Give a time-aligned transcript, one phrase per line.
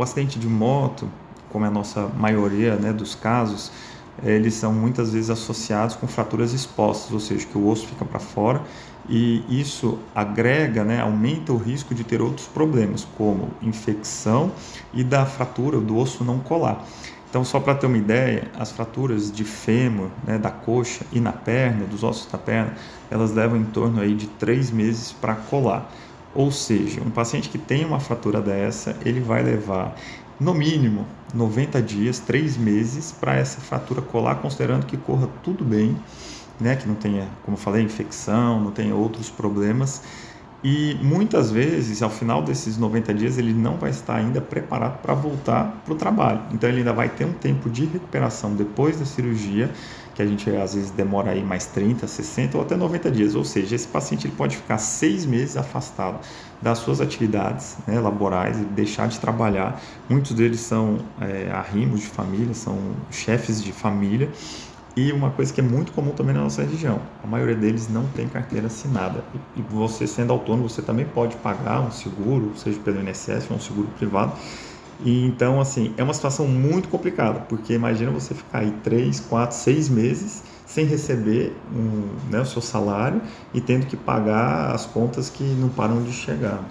[0.00, 1.06] o acidente de moto,
[1.50, 3.70] como é a nossa maioria né, dos casos,
[4.24, 8.18] eles são muitas vezes associados com fraturas expostas, ou seja, que o osso fica para
[8.18, 8.62] fora
[9.06, 14.50] e isso agrega, né, aumenta o risco de ter outros problemas, como infecção
[14.94, 16.82] e da fratura do osso não colar.
[17.28, 21.32] Então, só para ter uma ideia, as fraturas de fêmur, né, da coxa e na
[21.32, 22.74] perna, dos ossos da perna,
[23.10, 25.92] elas levam em torno aí de três meses para colar.
[26.34, 29.96] Ou seja, um paciente que tem uma fratura dessa, ele vai levar
[30.38, 35.96] no mínimo 90 dias, 3 meses para essa fratura colar, considerando que corra tudo bem,
[36.58, 40.02] né, que não tenha, como eu falei, infecção, não tenha outros problemas.
[40.62, 45.14] E muitas vezes, ao final desses 90 dias, ele não vai estar ainda preparado para
[45.14, 46.42] voltar para o trabalho.
[46.52, 49.70] Então, ele ainda vai ter um tempo de recuperação depois da cirurgia,
[50.14, 53.34] que a gente às vezes demora aí mais 30, 60 ou até 90 dias.
[53.34, 56.18] Ou seja, esse paciente ele pode ficar seis meses afastado
[56.60, 59.80] das suas atividades né, laborais e deixar de trabalhar.
[60.10, 62.76] Muitos deles são é, arrimos de família, são
[63.10, 64.28] chefes de família
[64.96, 68.04] e uma coisa que é muito comum também na nossa região, a maioria deles não
[68.08, 69.22] tem carteira assinada.
[69.56, 73.60] E você sendo autônomo, você também pode pagar um seguro, seja pelo INSS ou um
[73.60, 74.32] seguro privado.
[75.04, 79.56] E então, assim, é uma situação muito complicada, porque imagina você ficar aí 3, 4,
[79.56, 83.20] 6 meses sem receber um, né, o seu salário
[83.54, 86.62] e tendo que pagar as contas que não param de chegar.